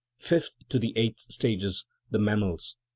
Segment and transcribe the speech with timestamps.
[0.17, 2.75] Fifth to the eighth stages the mammals.